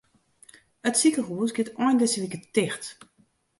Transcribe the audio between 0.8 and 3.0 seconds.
It sikehús giet ein dizze wike ticht.